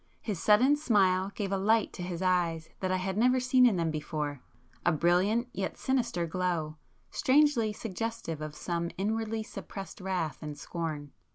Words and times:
His 0.19 0.41
sudden 0.41 0.75
smile 0.77 1.29
gave 1.35 1.51
a 1.51 1.57
light 1.59 1.93
to 1.93 2.01
his 2.01 2.23
eyes 2.23 2.69
that 2.79 2.91
I 2.91 2.97
had 2.97 3.19
never 3.19 3.39
seen 3.39 3.67
in 3.67 3.75
them 3.75 3.91
before,—a 3.91 4.91
brilliant 4.93 5.47
yet 5.53 5.77
sinister 5.77 6.25
glow, 6.25 6.77
strangely 7.11 7.71
suggestive 7.71 8.41
of 8.41 8.55
some 8.55 8.89
inwardly 8.97 9.43
suppressed 9.43 10.01
wrath 10.01 10.39
and 10.41 10.57
scorn. 10.57 11.11